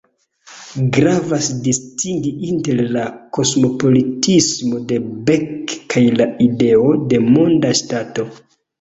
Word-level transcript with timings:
Gravas 0.95 1.49
distingi 1.67 2.31
inter 2.47 2.81
la 2.97 3.05
kosmopolitismo 3.39 4.83
de 4.95 5.01
Beck 5.31 5.79
kaj 5.95 6.07
la 6.19 6.31
ideo 6.51 6.93
de 7.15 7.25
monda 7.33 7.79
ŝtato. 7.85 8.33